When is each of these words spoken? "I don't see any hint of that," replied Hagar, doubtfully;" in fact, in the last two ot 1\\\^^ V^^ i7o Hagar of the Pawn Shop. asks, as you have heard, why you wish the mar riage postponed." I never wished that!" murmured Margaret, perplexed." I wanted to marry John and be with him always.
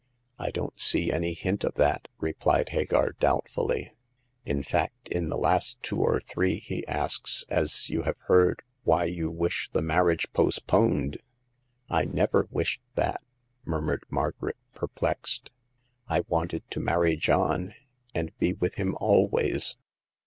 "I 0.39 0.49
don't 0.49 0.79
see 0.79 1.11
any 1.11 1.35
hint 1.35 1.63
of 1.63 1.75
that," 1.75 2.07
replied 2.17 2.69
Hagar, 2.69 3.11
doubtfully;" 3.19 3.93
in 4.51 4.63
fact, 4.63 5.07
in 5.09 5.29
the 5.29 5.37
last 5.37 5.83
two 5.83 6.01
ot 6.01 6.25
1\\\^^ 6.25 6.25
V^^ 6.25 6.25
i7o 6.25 6.25
Hagar 6.25 6.25
of 6.25 6.49
the 6.49 6.81
Pawn 6.87 6.89
Shop. 6.89 7.03
asks, 7.03 7.45
as 7.49 7.89
you 7.91 8.01
have 8.01 8.17
heard, 8.21 8.63
why 8.81 9.05
you 9.05 9.29
wish 9.29 9.69
the 9.71 9.83
mar 9.83 10.03
riage 10.05 10.25
postponed." 10.33 11.17
I 11.87 12.05
never 12.05 12.47
wished 12.49 12.81
that!" 12.95 13.21
murmured 13.63 14.05
Margaret, 14.09 14.57
perplexed." 14.73 15.51
I 16.17 16.21
wanted 16.27 16.63
to 16.71 16.79
marry 16.79 17.15
John 17.15 17.75
and 18.15 18.35
be 18.39 18.53
with 18.53 18.77
him 18.81 18.95
always. 18.99 19.77